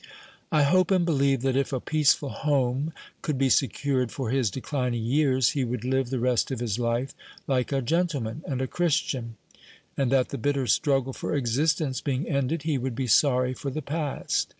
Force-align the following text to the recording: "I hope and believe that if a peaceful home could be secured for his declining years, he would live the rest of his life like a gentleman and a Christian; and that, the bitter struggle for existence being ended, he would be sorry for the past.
"I 0.51 0.63
hope 0.63 0.89
and 0.89 1.05
believe 1.05 1.43
that 1.43 1.55
if 1.55 1.71
a 1.71 1.79
peaceful 1.79 2.29
home 2.29 2.91
could 3.21 3.37
be 3.37 3.49
secured 3.51 4.11
for 4.11 4.31
his 4.31 4.49
declining 4.49 5.03
years, 5.03 5.49
he 5.49 5.63
would 5.63 5.85
live 5.85 6.09
the 6.09 6.17
rest 6.17 6.49
of 6.49 6.59
his 6.59 6.79
life 6.79 7.13
like 7.45 7.71
a 7.71 7.83
gentleman 7.83 8.41
and 8.47 8.63
a 8.63 8.67
Christian; 8.67 9.35
and 9.95 10.11
that, 10.11 10.29
the 10.29 10.39
bitter 10.39 10.65
struggle 10.65 11.13
for 11.13 11.35
existence 11.35 12.01
being 12.01 12.27
ended, 12.27 12.63
he 12.63 12.79
would 12.79 12.95
be 12.95 13.05
sorry 13.05 13.53
for 13.53 13.69
the 13.69 13.83
past. 13.83 14.49